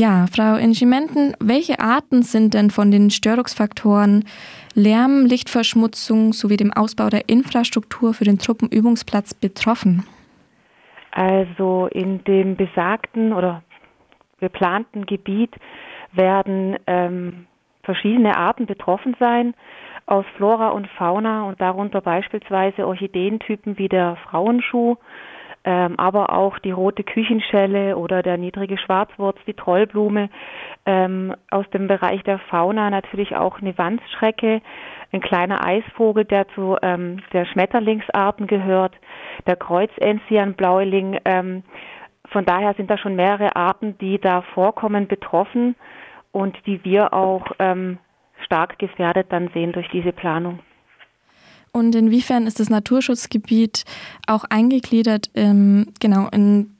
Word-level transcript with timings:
Ja, 0.00 0.24
Frau 0.34 0.56
Ingimenten, 0.56 1.34
welche 1.40 1.78
Arten 1.78 2.22
sind 2.22 2.54
denn 2.54 2.70
von 2.70 2.90
den 2.90 3.10
Störungsfaktoren 3.10 4.24
Lärm, 4.74 5.26
Lichtverschmutzung 5.26 6.32
sowie 6.32 6.56
dem 6.56 6.72
Ausbau 6.72 7.10
der 7.10 7.28
Infrastruktur 7.28 8.14
für 8.14 8.24
den 8.24 8.38
Truppenübungsplatz 8.38 9.34
betroffen? 9.34 10.06
Also 11.10 11.86
in 11.92 12.24
dem 12.24 12.56
besagten 12.56 13.34
oder 13.34 13.62
geplanten 14.40 15.04
Gebiet 15.04 15.54
werden 16.12 16.78
ähm, 16.86 17.46
verschiedene 17.82 18.38
Arten 18.38 18.64
betroffen 18.64 19.14
sein 19.20 19.52
aus 20.06 20.24
Flora 20.38 20.70
und 20.70 20.88
Fauna 20.96 21.42
und 21.42 21.60
darunter 21.60 22.00
beispielsweise 22.00 22.86
Orchideentypen 22.86 23.76
wie 23.76 23.90
der 23.90 24.16
Frauenschuh, 24.30 24.96
ähm, 25.64 25.98
aber 25.98 26.32
auch 26.32 26.58
die 26.58 26.70
rote 26.70 27.04
Küchenschelle 27.04 27.96
oder 27.96 28.22
der 28.22 28.38
niedrige 28.38 28.78
Schwarzwurz, 28.78 29.36
die 29.46 29.54
Trollblume. 29.54 30.30
Ähm, 30.86 31.34
aus 31.50 31.68
dem 31.70 31.86
Bereich 31.86 32.22
der 32.22 32.38
Fauna 32.38 32.88
natürlich 32.88 33.36
auch 33.36 33.60
eine 33.60 33.76
Wandschrecke, 33.76 34.62
ein 35.12 35.20
kleiner 35.20 35.64
Eisvogel, 35.66 36.24
der 36.24 36.48
zu 36.50 36.76
ähm, 36.82 37.22
der 37.32 37.44
Schmetterlingsarten 37.44 38.46
gehört, 38.46 38.94
der 39.46 39.56
Kreuzenzian-Bläuling. 39.56 41.18
Ähm, 41.24 41.62
von 42.30 42.44
daher 42.46 42.74
sind 42.74 42.90
da 42.90 42.96
schon 42.96 43.16
mehrere 43.16 43.56
Arten, 43.56 43.98
die 43.98 44.18
da 44.18 44.42
vorkommen, 44.54 45.08
betroffen 45.08 45.74
und 46.32 46.56
die 46.66 46.82
wir 46.84 47.12
auch 47.12 47.44
ähm, 47.58 47.98
stark 48.44 48.78
gefährdet 48.78 49.26
dann 49.30 49.48
sehen 49.48 49.72
durch 49.72 49.88
diese 49.90 50.12
Planung. 50.12 50.60
Und 51.72 51.94
inwiefern 51.94 52.46
ist 52.46 52.60
das 52.60 52.70
Naturschutzgebiet 52.70 53.84
auch 54.26 54.44
eingegliedert 54.50 55.30
im, 55.34 55.86
genau, 56.00 56.28
in 56.32 56.76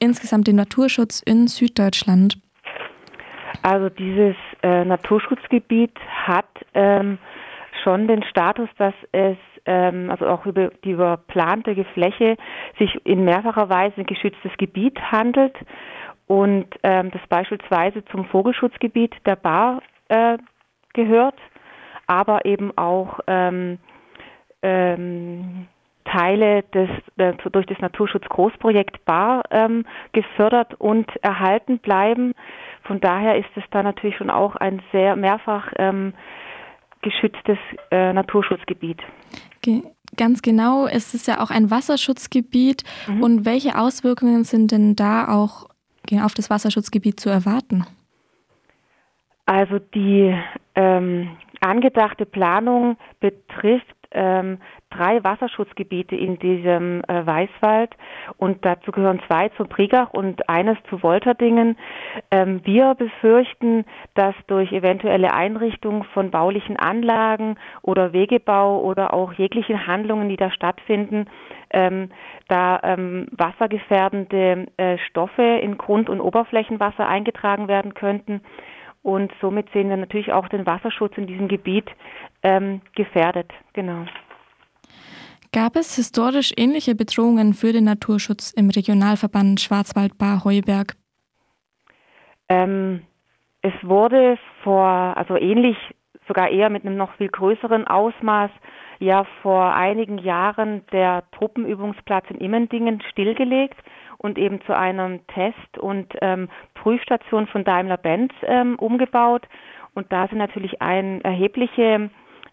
insgesamt 0.00 0.48
den 0.48 0.56
Naturschutz 0.56 1.22
in 1.22 1.46
Süddeutschland? 1.46 2.38
Also 3.62 3.88
dieses 3.88 4.36
äh, 4.62 4.84
Naturschutzgebiet 4.84 5.96
hat 6.26 6.48
ähm, 6.74 7.18
schon 7.82 8.08
den 8.08 8.22
Status, 8.24 8.68
dass 8.78 8.94
es 9.12 9.36
ähm, 9.66 10.10
also 10.10 10.26
auch 10.26 10.44
über 10.46 10.70
die 10.84 10.90
überplante 10.90 11.84
Fläche 11.94 12.36
sich 12.78 12.94
in 13.04 13.24
mehrfacher 13.24 13.68
Weise 13.68 13.98
ein 13.98 14.06
geschütztes 14.06 14.52
Gebiet 14.58 15.00
handelt 15.00 15.54
und 16.26 16.66
ähm, 16.82 17.10
das 17.10 17.22
beispielsweise 17.28 18.04
zum 18.06 18.24
Vogelschutzgebiet 18.26 19.14
der 19.24 19.36
Bar 19.36 19.82
äh, 20.08 20.38
gehört, 20.92 21.38
aber 22.06 22.44
eben 22.44 22.76
auch 22.76 23.20
ähm, 23.26 23.78
ähm, 24.64 25.68
Teile 26.04 26.62
des, 26.74 26.88
äh, 27.16 27.34
durch 27.50 27.66
das 27.66 27.78
Naturschutz-Großprojekt 27.78 29.04
Bar 29.04 29.42
ähm, 29.50 29.84
gefördert 30.12 30.74
und 30.74 31.06
erhalten 31.22 31.78
bleiben. 31.78 32.32
Von 32.82 33.00
daher 33.00 33.36
ist 33.38 33.48
es 33.56 33.64
da 33.70 33.82
natürlich 33.82 34.16
schon 34.16 34.30
auch 34.30 34.56
ein 34.56 34.82
sehr 34.92 35.16
mehrfach 35.16 35.72
ähm, 35.76 36.14
geschütztes 37.02 37.58
äh, 37.90 38.12
Naturschutzgebiet. 38.12 39.02
Ge 39.62 39.82
ganz 40.16 40.42
genau, 40.42 40.86
es 40.86 41.12
ist 41.14 41.26
ja 41.26 41.40
auch 41.40 41.50
ein 41.50 41.70
Wasserschutzgebiet. 41.70 42.84
Mhm. 43.08 43.22
Und 43.22 43.44
welche 43.44 43.78
Auswirkungen 43.78 44.44
sind 44.44 44.72
denn 44.72 44.96
da 44.96 45.28
auch 45.28 45.68
auf 46.22 46.34
das 46.34 46.50
Wasserschutzgebiet 46.50 47.18
zu 47.18 47.30
erwarten? 47.30 47.84
Also 49.46 49.78
die 49.78 50.34
ähm, 50.74 51.36
angedachte 51.60 52.26
Planung 52.26 52.96
betrifft 53.20 54.03
ähm, 54.14 54.58
drei 54.90 55.22
Wasserschutzgebiete 55.22 56.16
in 56.16 56.38
diesem 56.38 57.02
äh, 57.08 57.26
Weißwald 57.26 57.94
und 58.38 58.64
dazu 58.64 58.92
gehören 58.92 59.20
zwei 59.26 59.48
zum 59.50 59.68
Prigach 59.68 60.10
und 60.12 60.48
eines 60.48 60.78
zu 60.88 61.02
Wolterdingen. 61.02 61.76
Ähm, 62.30 62.60
wir 62.64 62.94
befürchten, 62.94 63.84
dass 64.14 64.34
durch 64.46 64.72
eventuelle 64.72 65.32
Einrichtung 65.34 66.04
von 66.14 66.30
baulichen 66.30 66.76
Anlagen 66.76 67.56
oder 67.82 68.12
Wegebau 68.12 68.80
oder 68.80 69.12
auch 69.12 69.32
jeglichen 69.32 69.86
Handlungen, 69.86 70.28
die 70.28 70.36
da 70.36 70.50
stattfinden, 70.50 71.26
ähm, 71.70 72.10
da 72.48 72.80
ähm, 72.84 73.26
wassergefährdende 73.32 74.66
äh, 74.76 74.98
Stoffe 75.08 75.42
in 75.42 75.76
Grund- 75.76 76.08
und 76.08 76.20
Oberflächenwasser 76.20 77.06
eingetragen 77.06 77.68
werden 77.68 77.94
könnten. 77.94 78.40
Und 79.04 79.30
somit 79.42 79.68
sehen 79.74 79.90
wir 79.90 79.98
natürlich 79.98 80.32
auch 80.32 80.48
den 80.48 80.64
Wasserschutz 80.64 81.12
in 81.18 81.26
diesem 81.26 81.46
Gebiet 81.46 81.84
ähm, 82.42 82.80
gefährdet. 82.94 83.52
Genau. 83.74 84.06
Gab 85.52 85.76
es 85.76 85.94
historisch 85.94 86.52
ähnliche 86.56 86.94
Bedrohungen 86.94 87.52
für 87.52 87.72
den 87.72 87.84
Naturschutz 87.84 88.50
im 88.52 88.70
Regionalverband 88.70 89.60
Schwarzwald-Bar-Heuberg? 89.60 90.94
Ähm, 92.48 93.02
es 93.60 93.74
wurde 93.82 94.38
vor, 94.62 94.88
also 94.88 95.36
ähnlich, 95.36 95.76
sogar 96.26 96.48
eher 96.48 96.70
mit 96.70 96.86
einem 96.86 96.96
noch 96.96 97.14
viel 97.16 97.28
größeren 97.28 97.86
Ausmaß, 97.86 98.50
ja 98.98 99.24
vor 99.42 99.74
einigen 99.74 100.18
Jahren 100.18 100.84
der 100.92 101.24
Truppenübungsplatz 101.32 102.26
in 102.30 102.38
Immendingen 102.38 103.02
stillgelegt 103.10 103.76
und 104.18 104.38
eben 104.38 104.60
zu 104.62 104.76
einem 104.76 105.26
Test- 105.28 105.78
und 105.78 106.14
ähm, 106.22 106.48
Prüfstation 106.74 107.46
von 107.46 107.64
Daimler-Benz 107.64 108.32
ähm, 108.42 108.76
umgebaut. 108.76 109.46
Und 109.94 110.10
da 110.12 110.26
sind 110.28 110.38
natürlich 110.38 110.80
ein, 110.80 111.20
erhebliche 111.22 112.10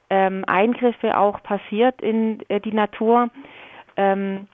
ähm, 0.10 0.44
Eingriffe 0.46 1.18
auch 1.18 1.42
passiert 1.44 2.02
in 2.02 2.40
äh, 2.50 2.60
die 2.60 2.74
Natur. 2.74 3.30
Ähm, 3.96 4.48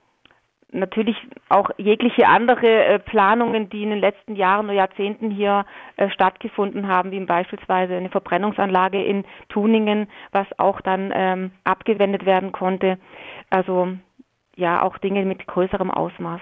natürlich 0.72 1.16
auch 1.50 1.69
jegliche 1.78 2.28
andere 2.28 2.67
äh, 2.67 3.00
Planungen, 3.00 3.69
die 3.69 3.83
in 3.83 3.89
den 3.89 4.00
letzten 4.00 4.35
Jahren 4.35 4.66
oder 4.66 4.75
Jahrzehnten 4.75 5.31
hier 5.31 5.66
äh, 5.95 6.09
stattgefunden 6.09 6.88
haben, 6.88 7.11
wie 7.11 7.19
beispielsweise 7.22 7.95
eine 7.95 8.09
Verbrennungsanlage 8.09 9.03
in 9.03 9.23
Tuningen, 9.50 10.07
was 10.31 10.47
auch 10.57 10.81
dann 10.81 11.11
ähm, 11.13 11.51
abgewendet 11.63 12.25
werden 12.25 12.51
konnte. 12.51 12.97
Also 13.50 13.89
ja, 14.55 14.81
auch 14.81 14.97
Dinge 14.97 15.23
mit 15.23 15.45
größerem 15.47 15.91
Ausmaß. 15.91 16.41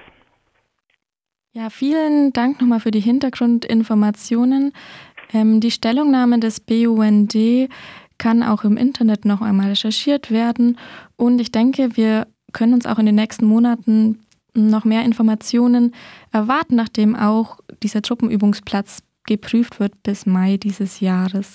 Ja, 1.52 1.70
vielen 1.70 2.34
Dank 2.34 2.60
nochmal 2.60 2.80
für 2.80 2.92
die 2.92 3.00
Hintergrundinformationen. 3.00 4.74
Ähm, 5.34 5.60
die 5.60 5.72
Stellungnahme 5.72 6.40
des 6.40 6.60
BUND 6.60 7.70
kann 8.18 8.44
auch 8.44 8.64
im 8.64 8.78
Internet 8.78 9.26
noch 9.26 9.42
einmal 9.42 9.70
recherchiert 9.70 10.32
werden. 10.32 10.78
Und 11.18 11.40
ich 11.40 11.52
denke, 11.52 11.96
wir 11.96 12.28
können 12.56 12.74
uns 12.74 12.86
auch 12.88 12.98
in 12.98 13.06
den 13.06 13.16
nächsten 13.16 13.46
Monaten 13.46 14.20
noch 14.56 14.86
mehr 14.86 15.04
Informationen 15.04 15.94
erwarten, 16.32 16.76
nachdem 16.76 17.16
auch 17.16 17.60
dieser 17.84 18.02
Truppenübungsplatz 18.02 19.04
geprüft 19.28 19.80
wird 19.80 20.02
bis 20.04 20.26
Mai 20.26 20.58
dieses 20.58 21.02
Jahres. 21.02 21.54